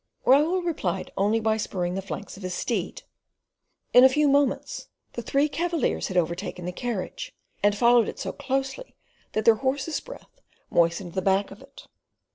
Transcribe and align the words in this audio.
Raoul 0.25 0.63
replied 0.63 1.11
only 1.15 1.39
by 1.39 1.57
spurring 1.57 1.93
the 1.93 2.01
flanks 2.01 2.35
of 2.35 2.41
his 2.41 2.55
steed. 2.55 3.03
In 3.93 4.03
a 4.03 4.09
few 4.09 4.27
moments 4.27 4.87
the 5.13 5.21
three 5.21 5.47
cavaliers 5.47 6.07
had 6.07 6.17
overtaken 6.17 6.65
the 6.65 6.71
carriage, 6.71 7.35
and 7.61 7.77
followed 7.77 8.07
it 8.09 8.17
so 8.17 8.31
closely 8.31 8.95
that 9.33 9.45
their 9.45 9.53
horses' 9.61 9.99
breath 9.99 10.41
moistened 10.71 11.13
the 11.13 11.21
back 11.21 11.51
of 11.51 11.61
it. 11.61 11.85